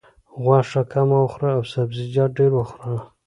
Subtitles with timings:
[0.43, 2.99] غوښه کمه وخوره او سبزیجات ډېر وخوره.